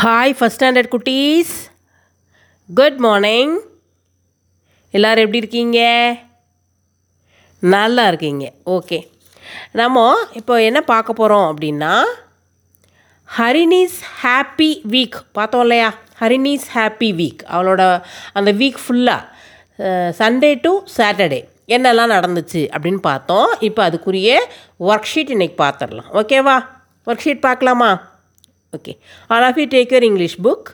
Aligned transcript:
Hi 0.00 0.32
first 0.38 0.56
standard 0.56 0.88
குட்டீஸ். 0.92 1.52
Good 2.68 2.96
morning 3.04 3.52
எல்லோரும் 4.96 5.24
எப்படி 5.24 5.40
இருக்கீங்க? 5.42 5.78
நல்லா 7.74 8.04
இருக்கீங்க. 8.10 8.44
ஓகே 8.76 8.98
நம்ம 9.80 10.02
இப்போ 10.40 10.54
என்ன 10.62 10.80
பார்க்க 10.90 11.18
போகிறோம் 11.20 11.46
அப்படின்னா 11.52 11.92
ஹரினிஸ் 13.28 13.96
ஹாப்பி 14.22 14.70
வீக். 14.94 15.16
பார்த்தோம் 15.38 15.64
இல்லையா? 15.66 15.88
Harini's 16.20 16.66
happy 16.74 17.10
week. 17.20 17.40
அவளோட 17.54 17.86
அந்த 18.40 18.52
வீக் 18.60 18.82
ஃபுல்லாக 18.84 19.22
சண்டே 20.20 20.52
டு 20.66 20.74
சாட்டர்டே 20.96 21.40
என்னெல்லாம் 21.76 22.14
நடந்துச்சு 22.16 22.64
அப்படின்னு 22.74 23.02
பார்த்தோம். 23.10 23.48
இப்போ 23.68 23.82
அதுக்குரிய 23.88 24.42
ஒர்க் 24.90 25.10
ஷீட் 25.14 25.34
இன்றைக்கி 25.36 25.58
பார்த்துடலாம். 25.64 26.12
ஓகேவா 26.20 26.58
ஒர்க் 27.06 27.24
ஷீட் 27.26 27.46
பார்க்கலாமா? 27.48 27.90
Okay. 28.76 28.92
All 29.28 29.46
of 29.48 29.58
you 29.58 29.66
take 29.74 29.92
your 29.94 30.08
English 30.10 30.38
book 30.46 30.68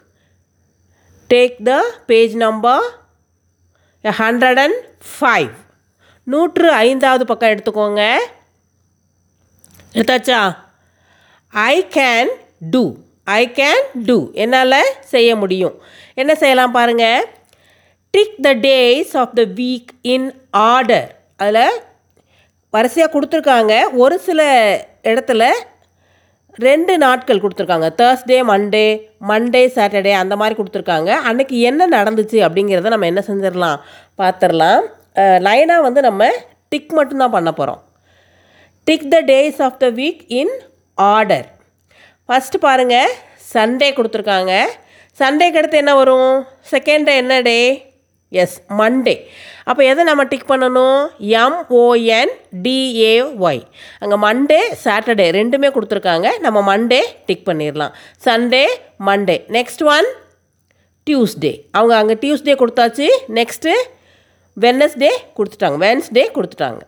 take 1.31 1.57
the 1.65 1.75
page 2.07 2.35
number 2.47 2.85
hundred 4.21 4.61
and 4.65 4.81
five 5.13 5.53
நூற்று 6.33 6.71
ஐந்தாவது 6.73 7.25
பக்கம் 7.27 7.51
எடுத்துக்கோங்க. 7.51 8.03
எடுத்தாச்சா? 9.95 10.41
I 11.53 11.87
can 11.97 12.31
do 12.75 12.85
I 13.25 13.43
can 13.59 13.83
do 14.07 14.19
என்னால் 14.45 14.77
செய்ய 15.01 15.37
முடியும். 15.37 15.75
என்ன 16.15 16.35
செய்யலாம் 16.35 16.77
பாருங்கள் 16.77 17.27
tick 18.15 18.39
the 18.43 18.55
days 18.55 19.13
of 19.23 19.35
the 19.35 19.43
week 19.59 19.93
in 20.03 20.29
order 20.51 21.09
அதில் 21.37 21.81
வரிசையாக 22.71 23.13
கொடுத்துருக்காங்க. 23.13 23.75
ஒரு 24.03 24.19
சில 24.19 24.41
இடத்துல 25.03 25.45
ரெண்டு 26.67 26.95
நாட்கள் 27.03 27.43
கொடுத்துருக்காங்க. 27.43 27.89
தேர்ஸ்டே 28.01 28.39
மண்டே 28.51 28.87
மண்டே 29.31 29.63
சாட்டர்டே 29.77 30.13
அந்த 30.23 30.35
மாதிரி 30.41 30.57
கொடுத்துருக்காங்க. 30.59 31.11
அன்றைக்கி 31.29 31.57
என்ன 31.71 31.87
நடந்துச்சு 31.97 32.39
அப்படிங்கிறத 32.47 32.93
நம்ம 32.95 33.09
என்ன 33.13 33.23
செஞ்சிடலாம்? 33.29 33.79
பார்த்துடலாம் 34.21 34.83
லைனாக 35.47 35.87
வந்து 35.87 36.01
நம்ம 36.09 36.29
டிக் 36.73 36.93
மட்டும்தான் 36.99 37.35
பண்ண 37.37 37.51
போகிறோம் 37.53 37.81
tick 38.87 39.09
the 39.15 39.19
days 39.33 39.61
of 39.67 39.81
the 39.85 39.89
week 40.01 40.23
in 40.41 40.55
order 40.99 41.47
first 42.29 42.63
பாருங்கள் 42.67 43.13
சண்டே 43.55 43.89
கொடுத்துருக்காங்க. 43.97 44.53
சண்டேக்கு 45.21 45.59
அடுத்து 45.61 45.81
என்ன 45.83 45.95
வரும்? 46.01 46.35
செகண்ட் 46.73 47.07
டே 47.09 47.15
என்ன 47.23 47.35
டே 47.49 47.59
எஸ் 48.41 48.57
மண்டே 48.79 49.15
அப்போ 49.69 49.83
எதை 49.91 50.03
நம்ம 50.09 50.23
டிக் 50.31 50.49
பண்ணணும்? 50.51 51.03
M O N 51.43 52.33
D A Y 52.65 53.63
அங்கே 54.03 54.17
மண்டே 54.27 54.61
சாட்டர்டே 54.85 55.27
ரெண்டுமே 55.39 55.69
கொடுத்துருக்காங்க. 55.77 56.29
நம்ம 56.45 56.59
மண்டே 56.71 57.01
டிக் 57.27 57.47
பண்ணிடலாம். 57.49 57.93
Sunday 58.27 58.65
Monday 59.09 59.37
next 59.57 59.85
one 59.97 60.09
Tuesday 61.07 61.53
அவங்க 61.79 61.95
அங்கே 62.01 62.17
டியூஸ்டே 62.23 62.55
கொடுத்தாச்சு. 62.63 63.09
நெக்ஸ்ட்டு 63.39 63.75
வெனஸ்டே 64.65 65.13
கொடுத்துட்டாங்க. 65.37 65.79
வென்ஸ்டே 65.87 66.25
கொடுத்துட்டாங்க. 66.39 66.83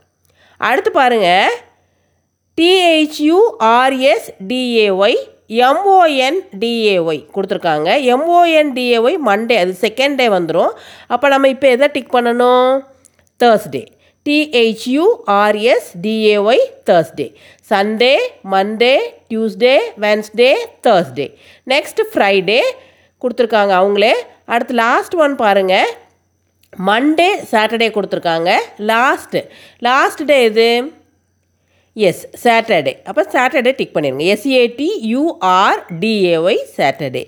அடுத்து 0.69 0.91
பாருங்கள் 0.99 1.55
டிஹெச்யூஆர்எஸ் 2.59 4.29
டிஏஒய் 4.49 5.19
எம்ஓஎன்டிஏஒய் 5.49 7.23
கொடுத்துருக்காங்க. 7.35 7.89
எம்ஓஎன்டிஏஒய் 8.15 9.17
மண்டே 9.29 9.57
அது 9.63 9.75
செகண்ட் 9.81 10.19
டே 10.21 10.29
வந்துடும் 10.29 10.73
அப்போ 11.07 11.29
நம்ம 11.29 11.49
இப்போ 11.55 11.69
எதை 11.69 11.89
டிக் 11.97 12.15
பண்ணணும்? 12.17 12.71
Thursday 13.43 13.83
T H U R S 14.27 15.89
D A Y 16.05 16.63
Thursday 16.91 17.27
Sunday 17.71 18.15
Monday 18.53 18.95
Tuesday 19.31 19.75
Wednesday 20.05 20.51
Thursday 20.87 21.27
next 21.73 22.03
Friday 22.13 22.61
கொடுத்துருக்காங்க 23.23 23.73
அவங்களே. 23.81 24.15
அடுத்து 24.45 24.75
லாஸ்ட் 24.75 25.15
ஒன் 25.25 25.37
பாருங்கள் 25.37 25.91
மண்டே 26.73 27.29
சாட்டர்டே 27.51 27.89
கொடுத்துருக்காங்க. 27.97 28.51
லாஸ்ட்டு 28.91 29.41
லாஸ்ட் 29.87 30.23
டே 30.31 30.39
இது 30.45 30.69
எஸ் 31.97 32.23
சாட்டர்டே 32.45 32.93
அப்போ 33.07 33.23
சாட்டர்டே 33.33 33.73
டிக் 33.77 33.95
பண்ணிடுங்க 33.97 34.25
S A T 34.35 34.89
U R 35.13 35.81
D A Y 36.01 36.61
Saturday 36.77 37.25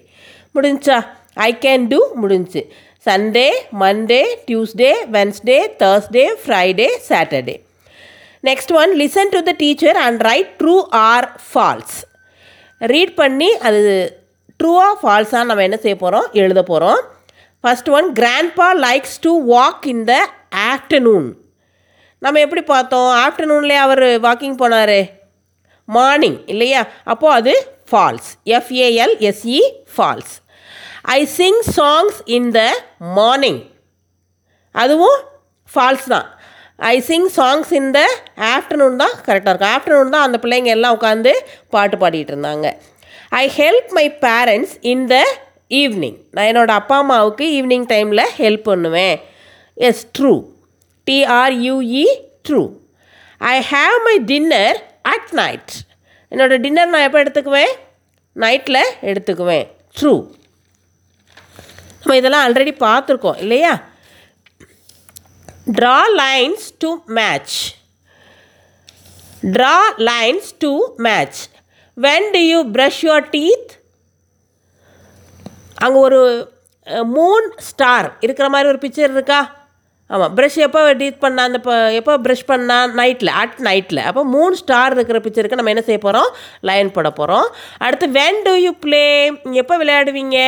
முடிஞ்சா? 0.55 0.97
I 1.35 1.51
can 1.61 1.85
do 1.89 2.01
முடிஞ்சு. 2.15 2.63
Sunday 3.07 3.49
Monday 3.81 4.23
Tuesday 4.47 4.93
Wednesday 5.11 5.59
Thursday 5.79 6.25
Friday 6.45 6.89
Saturday 7.09 7.57
next 8.45 8.73
one 8.73 8.93
listen 8.97 9.33
to 9.33 9.43
the 9.43 9.53
teacher 9.57 9.97
and 9.97 10.21
write 10.21 10.51
true 10.61 10.77
or 10.91 11.29
false 11.53 11.97
read 12.81 13.15
பண்ணி 13.15 13.51
அது 13.59 13.83
ட்ரூவா 14.61 14.89
ஃபால்ஸாக 15.03 15.45
நம்ம 15.45 15.63
என்ன 15.63 15.77
செய்ய 15.77 15.97
போகிறோம் 15.97 16.27
எழுத 16.33 16.63
போகிறோம் 16.63 17.01
first 17.65 17.91
one 17.91 18.15
grandpa 18.15 18.69
likes 18.81 19.21
to 19.21 19.33
walk 19.47 19.87
in 19.87 20.05
the 20.05 20.15
afternoon 20.67 21.27
நம்ம 22.25 22.41
எப்படி 22.45 22.63
பார்த்தோம்? 22.63 23.11
ஆஃப்டர்நூன்லேயே 23.25 23.81
அவர் 23.87 24.05
வாக்கிங் 24.27 24.59
போனார். 24.63 24.99
மார்னிங் 25.97 26.39
இல்லையா? 26.53 26.83
அப்போது 27.13 27.37
அது 27.39 27.55
false 27.91 28.29
F A L 28.59 29.15
S E 29.29 29.59
false 29.95 30.33
I 31.17 31.19
sing 31.39 31.61
songs 31.77 32.19
in 32.37 32.51
the 32.57 32.61
morning 33.19 33.61
அதுவும் 34.71 35.19
ஃபால்ஸ் 35.75 36.09
தான். 36.15 36.27
I 36.93 36.95
sing 37.11 37.29
songs 37.37 37.71
in 37.79 37.93
the 37.99 38.01
afternoon 38.55 38.97
தான் 39.03 39.15
கரெக்டாக 39.27 39.53
இருக்கும். 39.53 39.75
ஆஃப்டர்நூன் 39.77 40.15
தான் 40.15 40.27
அந்த 40.27 40.39
பிள்ளைங்க 40.43 40.73
எல்லாம் 40.77 40.97
உட்காந்து 40.99 41.33
பாட்டு 41.75 41.97
பாடிட்டு 42.03 42.33
இருந்தாங்க. 42.35 42.67
I 43.43 43.45
help 43.61 43.93
my 43.99 44.07
parents 44.27 44.75
in 44.81 45.07
the 45.15 45.17
evening 45.83 46.19
நான் 46.31 46.49
என்னோடய 46.51 46.81
அப்பா 46.81 46.99
அம்மாவுக்கு 47.05 47.45
ஈவினிங் 47.59 47.87
டைமில் 47.95 48.25
ஹெல்ப் 48.43 48.67
பண்ணுவேன். 48.73 49.17
Yes 49.89 50.05
true 50.19 50.35
TRUE 51.07 52.05
true 52.49 52.63
I 53.41 53.57
have 53.73 53.97
my 54.07 54.17
dinner 54.33 54.79
at 55.15 55.31
night 55.41 55.73
என்னோடய 56.33 56.63
டின்னர் 56.65 56.93
நான் 56.93 57.07
எப்போ 57.07 57.19
எடுத்துக்குவேன்? 57.23 57.73
நைட்டில் 58.37 58.83
எடுத்துக்குவேன். 59.11 59.67
ட்ரூ 59.99 60.15
நம்ம 62.01 62.17
இதெல்லாம் 62.17 62.45
ஆல்ரெடி 62.47 62.73
பார்த்துருக்கோம் 62.87 63.39
இல்லையா? 63.45 63.73
Draw 65.79 65.99
lines 66.23 66.67
to 66.83 66.91
match 67.19 67.57
draw 69.55 69.77
lines 70.09 70.51
to 70.59 70.71
match 71.07 71.41
when 71.97 72.29
do 72.35 72.39
you 72.39 72.59
brush 72.77 73.01
your 73.07 73.27
teeth 73.35 73.73
அங்கே 75.85 75.99
ஒரு 75.99 76.21
மூன் 77.17 77.49
ஸ்டார் 77.69 78.09
இருக்கிற 78.21 78.49
மாதிரி 78.49 78.69
ஒரு 78.69 78.81
பிக்சர் 78.85 79.15
இருக்கா? 79.17 79.41
ஆமாம் 80.11 80.35
ப்ரஷ் 80.39 80.59
எப்போ 80.67 80.81
டீத் 81.01 81.23
பண்ணால் 81.25 81.49
அந்த 81.49 81.59
இப்போ 81.61 81.77
எப்போ 82.01 82.13
ப்ரஷ் 82.25 82.49
பண்ணால் 82.51 82.93
நைட்டில் 83.01 83.31
அட் 83.41 83.57
நைட்டில் 83.69 84.03
அப்போ 84.09 84.23
மூணு 84.35 84.55
ஸ்டார் 84.61 84.95
இருக்கிற 84.97 85.19
பிக்சருக்கு 85.25 85.59
நம்ம 85.61 85.73
என்ன 85.75 85.83
செய்ய 85.89 86.01
போகிறோம் 86.05 86.29
லைன் 86.69 86.95
போட 86.97 87.09
போகிறோம் 87.21 87.49
அடுத்து 87.87 88.09
வென் 88.19 88.41
டூ 88.47 88.55
யூ 88.65 88.73
ப்ளே 88.85 89.03
எப்போ 89.63 89.77
விளையாடுவீங்க? 89.83 90.39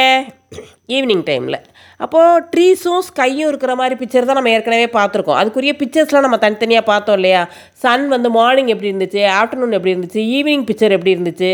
ஈவினிங் 0.96 1.24
டைமில் 1.30 1.58
அப்போது 2.04 2.42
ட்ரீஸும் 2.52 3.04
ஸ்கையும் 3.08 3.48
இருக்கிற 3.50 3.72
மாதிரி 3.80 3.94
பிக்சர் 4.00 4.28
தான் 4.28 4.38
நம்ம 4.38 4.52
ஏற்கனவே 4.56 4.86
பார்த்துருக்கோம். 4.96 5.38
அதுக்குரிய 5.40 5.72
பிக்சர்ஸ்லாம் 5.80 6.26
நம்ம 6.26 6.38
தனித்தனியாக 6.44 6.86
பார்த்தோம் 6.92 7.18
இல்லையா? 7.18 7.42
சன் 7.84 8.06
வந்து 8.14 8.28
மார்னிங் 8.38 8.72
எப்படி 8.74 8.90
இருந்துச்சு? 8.92 9.22
ஆஃப்டர்நூன் 9.40 9.76
எப்படி 9.78 9.94
இருந்துச்சு? 9.94 10.22
ஈவினிங் 10.36 10.66
பிக்சர் 10.70 10.96
எப்படி 10.96 11.14
இருந்துச்சு? 11.16 11.50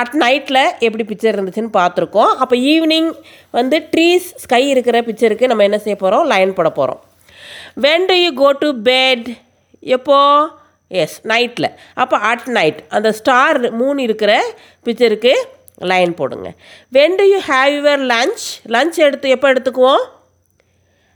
அட் 0.00 0.16
நைட்டில் 0.24 0.62
எப்படி 0.86 1.06
பிக்சர் 1.12 1.36
இருந்துச்சுன்னு 1.36 1.76
பார்த்துருக்கோம். 1.80 2.32
அப்போ 2.44 2.56
ஈவினிங் 2.72 3.10
வந்து 3.58 3.78
ட்ரீஸ் 3.94 4.28
ஸ்கை 4.44 4.64
இருக்கிற 4.74 4.98
பிக்சருக்கு 5.08 5.50
நம்ம 5.52 5.64
என்ன 5.70 5.80
செய்ய 5.86 5.98
போகிறோம் 6.04 6.28
லைன் 6.34 6.58
போட 6.58 6.70
போகிறோம் 6.80 7.00
when 7.86 8.06
do 8.10 8.16
you 8.24 8.30
go 8.42 8.50
to 8.64 8.68
bed 8.90 9.28
எப்போ? 9.96 10.18
எஸ் 10.90 11.16
நைட்டில் 11.32 11.68
அப்போ 12.02 12.16
அட் 12.30 12.46
நைட் 12.58 12.78
அந்த 12.96 13.08
ஸ்டார் 13.18 13.58
மூணு 13.80 13.98
இருக்கிற 14.08 14.32
பிக்சருக்கு 14.86 15.34
லைன் 15.90 16.12
போடுங்க. 16.20 16.48
When 16.96 17.18
do 17.20 17.24
you 17.32 17.38
have 17.50 17.72
your 17.76 18.02
lunch 18.14 18.46
lunch 18.74 18.98
எடுத்து 19.06 19.28
எப்போ 19.36 19.48
எடுத்துக்குவோம்? 19.52 20.02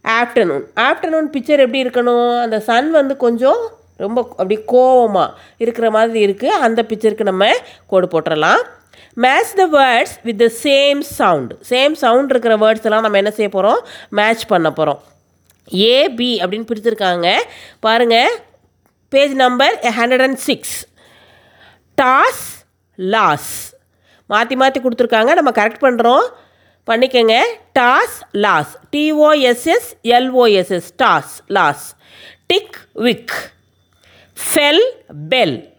ஆஃப்டர்நூன் 0.05 0.65
ஆஃப்டர்நூன் 0.89 1.29
பிக்சர் 1.35 1.63
எப்படி 1.65 1.83
இருக்கணும்? 1.85 2.31
அந்த 2.45 2.57
சன் 2.69 2.91
வந்து 3.01 3.17
கொஞ்சம் 3.25 3.61
ரொம்ப 4.05 4.21
அப்படி 4.41 4.57
கோவமாக 4.73 5.35
இருக்கிற 5.65 5.87
மாதிரி 5.97 6.21
இருக்குது 6.27 6.61
அந்த 6.67 6.81
பிக்சருக்கு 6.91 7.31
நம்ம 7.31 7.45
கோடு 7.91 8.07
போட்டுடலாம் 8.15 8.63
match 9.25 9.53
the 9.61 9.65
words 9.77 10.15
with 10.27 10.41
the 10.45 10.47
same 10.65 11.01
sound 11.19 11.55
same 11.71 11.95
sound 12.05 12.33
இருக்கிற 12.35 12.55
வேர்ட்ஸ் 12.65 12.87
எல்லாம் 12.89 13.05
நம்ம 13.07 13.21
என்ன 13.23 13.33
செய்ய 13.37 13.51
போகிறோம் 13.57 13.81
மேட்ச் 14.21 14.45
பண்ண 14.53 14.71
போகிறோம் 14.79 15.01
ஏபி 15.71 16.31
அப்படின்னு 16.43 16.67
பிடிச்சிருக்காங்க 16.71 17.41
பாருங்கள் 17.81 18.31
page 19.09 19.33
number 19.33 19.79
hundred 19.83 20.23
and 20.23 20.37
six 20.37 20.87
toss 22.03 22.67
loss 22.95 23.77
மாற்றி 24.27 24.57
மாற்றி 24.57 24.81
கொடுத்துருக்காங்க. 24.81 25.35
நம்ம 25.35 25.51
கரெக்ட் 25.51 25.85
பண்ணுறோம் 25.87 26.29
பண்ணிக்கோங்க. 26.87 27.43
Toss 27.79 28.17
loss 28.33 28.79
T O S S 28.97 29.91
L O S S 30.03 30.89
toss 31.03 31.41
loss 31.47 31.97
tick 32.47 32.79
wick 32.93 33.53
fell 34.37 34.85
bell 35.29 35.73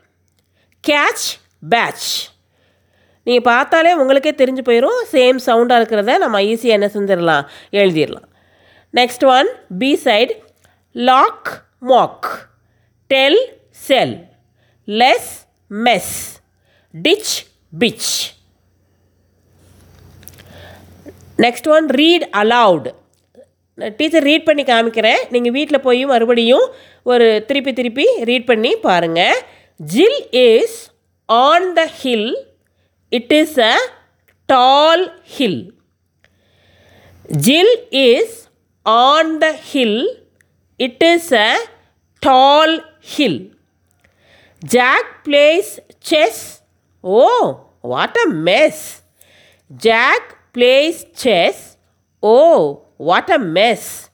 catch 0.88 1.26
patch 1.70 2.28
நீங்கள் 3.24 3.44
பார்த்தாலே 3.44 3.94
உங்களுக்கே 3.94 4.32
தெரிஞ்சு 4.32 4.62
போயிடும் 4.66 5.04
சேம் 5.12 5.40
சவுண்டாக 5.46 5.82
இருக்கிறத 5.82 6.18
நம்ம 6.18 6.42
ஈஸியாக 6.42 6.78
என்ன 6.78 6.90
செஞ்சிடலாம்? 6.94 7.46
எழுதிடலாம். 7.72 8.30
Next 8.96 9.26
one 9.26 9.48
B 9.78 9.96
side 9.96 10.44
lock 10.92 11.68
mock 11.80 12.28
tell 13.08 13.58
sell 13.70 14.28
less 14.88 15.48
mess 15.72 16.40
ditch 16.94 17.34
pitch 17.80 18.12
next 21.38 21.70
one 21.70 21.88
read 21.88 22.28
aloud 22.32 22.88
teacher 23.78 24.24
read 24.24 24.44
பண்ணி 24.44 24.64
காமிக்கிறேன். 24.64 25.22
நீங்கள் 25.30 25.52
வீட்டில் 25.52 25.80
போய் 25.80 26.06
மறுபடியும் 26.06 26.74
ஒரு 27.04 27.44
திருப்பி 27.48 27.74
திருப்பி 27.74 28.06
ரீட் 28.24 28.46
பண்ணி 28.46 28.76
பாருங்கள் 28.76 29.42
Jill 29.80 30.30
is 30.32 30.92
on 31.26 31.74
the 31.74 31.86
hill 31.86 32.46
it 33.10 33.34
is 33.34 33.60
a 33.60 33.76
tall 34.46 35.22
hill 35.38 35.74
Jill 37.26 37.76
is 37.90 38.45
on 38.86 39.40
the 39.40 39.54
hill. 39.54 40.08
It 40.78 41.02
is 41.02 41.32
a 41.32 41.58
tall 42.22 42.80
hill. 43.00 43.48
Jack 44.64 45.24
plays 45.24 45.80
chess. 46.00 46.62
Oh, 47.04 47.68
what 47.82 48.16
a 48.26 48.30
mess! 48.30 49.04
Jack 49.76 50.54
plays 50.54 51.06
chess. 51.16 51.78
Oh, 52.22 52.86
what 52.98 53.30
a 53.30 53.38
mess! 53.38 54.10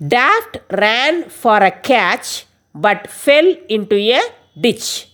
Daft 0.00 0.58
ran 0.70 1.28
for 1.28 1.58
a 1.58 1.70
catch 1.70 2.46
but 2.74 3.10
fell 3.10 3.54
into 3.68 3.96
a 3.96 4.20
ditch. 4.58 5.08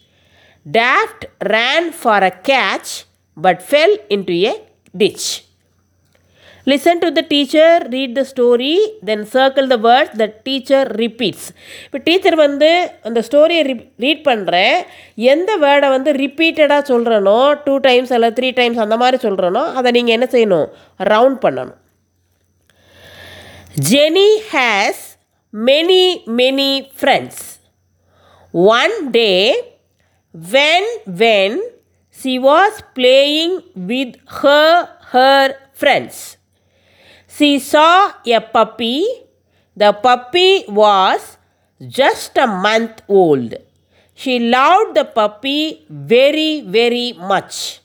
Daft 0.69 1.26
ran 1.44 1.92
for 1.92 2.19
a 2.19 2.31
catch 2.31 3.04
but 3.37 3.62
fell 3.62 3.96
into 4.10 4.32
a 4.32 4.54
ditch. 4.96 5.45
Listen 6.70 6.98
to 6.98 7.12
the 7.12 7.20
teacher 7.28 7.88
read 7.88 8.14
the 8.14 8.24
story 8.30 8.78
then 9.04 9.26
circle 9.34 9.66
the 9.66 9.76
words 9.76 10.16
the 10.16 10.34
teacher 10.42 10.96
repeats 10.96 11.46
இப்போ 11.84 11.98
teacher 11.98 12.34
வந்து 12.34 12.90
அந்த 13.02 13.22
ஸ்டோரியை 13.30 13.78
read 13.96 14.22
பண்ணுறேன் 14.28 14.82
எந்த 15.14 15.56
வேர்டை 15.56 15.88
வந்து 15.88 16.12
ரிப்பீட்டடாக 16.12 16.82
சொல்கிறனோ 16.92 17.54
டூ 17.64 17.76
டைம்ஸ் 17.76 18.12
அல்ல 18.12 18.30
த்ரீ 18.30 18.50
டைம்ஸ் 18.54 18.78
அந்த 18.78 18.96
மாதிரி 18.96 19.28
சொல்கிறனோ 19.28 19.72
அதை 19.74 19.90
நீங்கள் 19.90 20.14
என்ன 20.14 20.28
செய்யணும்? 20.32 20.68
ரவுண்ட் 20.98 21.38
பண்ணணும். 21.42 21.76
Jenny 23.90 24.36
has 24.52 25.18
many 25.54 26.22
many 26.26 26.88
friends 27.00 27.60
one 28.52 29.10
day 29.10 29.64
when 30.34 30.90
when 31.06 31.58
she 32.10 32.38
was 32.38 32.78
playing 32.94 33.58
with 33.74 34.16
her 34.42 34.88
her 35.12 35.54
friends 35.80 36.36
She 37.37 37.59
saw 37.59 38.12
a 38.27 38.41
puppy. 38.41 39.05
The 39.77 39.93
puppy 39.93 40.65
was 40.69 41.37
just 41.81 42.38
a 42.38 42.47
month 42.47 43.03
old. 43.09 43.55
She 44.15 44.38
loved 44.38 44.94
the 44.94 45.05
puppy 45.05 45.85
very, 45.91 46.62
very 46.62 47.12
much. 47.12 47.81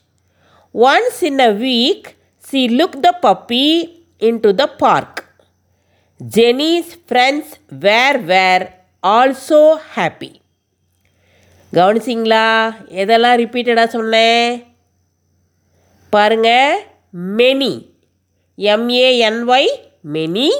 Once 0.72 1.22
in 1.22 1.38
a 1.38 1.52
week, 1.52 2.16
she 2.48 2.68
looked 2.68 3.02
the 3.02 3.14
puppy 3.20 4.06
into 4.18 4.54
the 4.54 4.68
park. 4.68 5.26
Jenny's 6.20 6.94
friends 6.94 7.58
were, 7.70 8.18
were 8.30 8.68
also 9.02 9.76
happy. 9.76 10.32
கவனிச்சிங்களா 11.72 12.46
எதெல்லாம் 13.02 13.38
ரிப்பீட்டடாக 13.42 13.88
சொன்னேன் 13.94 14.48
பாருங்க 16.10 16.48
many 17.38 17.91
M A N Y 18.58 19.70
many 20.04 20.50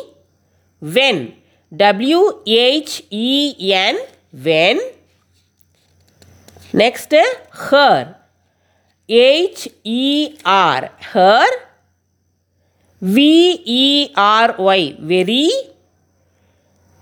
when 0.83 1.35
W H E N 1.73 4.00
when 4.33 4.81
next 6.75 7.21
her 7.71 8.09
H E R 9.09 10.91
her 11.12 11.56
V E R Y 13.03 14.97
very 15.06 15.50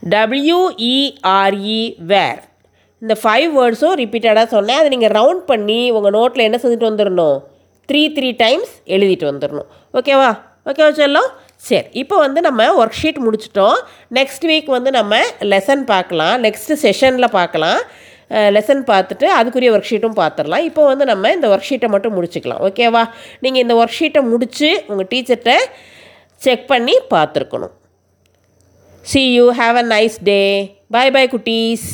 W E R E 0.03 1.97
were 1.99 2.41
இந்த 3.03 3.17
five 3.23 3.59
வேர்ட்ஸும் 3.59 3.95
ரிப்பீட்டடாக 3.95 4.47
சொன்னேன். 4.47 4.77
அதை 4.77 4.89
நீங்கள் 4.89 5.11
ரவுண்ட் 5.11 5.45
பண்ணி 5.45 5.91
உங்கள் 5.91 6.13
நோட்டில் 6.13 6.39
என்ன 6.39 6.59
செஞ்சுட்டு 6.63 6.91
வந்துடணும் 6.91 7.43
த்ரீ 7.89 8.13
த்ரீ 8.17 8.37
டைம்ஸ் 8.37 8.83
எழுதிட்டு 8.87 9.31
வந்துடணும் 9.31 9.67
ஓகேவா 9.95 10.50
ஓகேவா 10.69 10.89
வச்சிடலாம் 10.91 11.31
சரி 11.69 11.89
இப்போ 12.03 12.17
வந்து 12.25 12.41
நம்ம 12.47 12.67
ஒர்க் 12.81 12.99
ஷீட் 13.01 13.19
முடிச்சிட்டோம். 13.25 13.79
நெக்ஸ்ட் 14.19 14.45
வீக் 14.51 14.69
வந்து 14.77 14.91
நம்ம 14.99 15.15
லெசன் 15.53 15.83
பார்க்கலாம். 15.91 16.37
நெக்ஸ்ட் 16.47 16.73
செஷனில் 16.85 17.35
பார்க்கலாம். 17.39 17.81
லெசன் 18.57 18.83
பார்த்துட்டு 18.91 19.27
அதுக்குரிய 19.39 19.71
ஒர்க் 19.75 19.89
ஷீட்டும் 19.91 20.19
பார்த்துடலாம். 20.21 20.65
இப்போ 20.69 20.83
வந்து 20.91 21.05
நம்ம 21.11 21.33
இந்த 21.37 21.47
ஒர்க் 21.53 21.69
ஷீட்டை 21.71 21.89
மட்டும் 21.95 22.15
முடிச்சுக்கலாம். 22.17 22.61
ஓகேவா 22.69 23.03
நீங்கள் 23.45 23.62
இந்த 23.65 23.75
ஒர்க் 23.81 23.99
ஷீட்டை 24.01 24.23
முடித்து 24.33 24.71
உங்கள் 24.91 25.11
டீச்சர்கிட்ட 25.12 25.55
செக் 26.45 26.67
பண்ணி 26.73 26.95
பார்த்துருக்கணும். 27.15 27.75
See 29.13 29.23
you 29.37 29.47
have 29.61 29.79
a 29.83 29.87
nice 29.95 30.19
day 30.31 30.41
bye 30.97 31.13
bye 31.17 31.33
குட்டீஸ். 31.35 31.89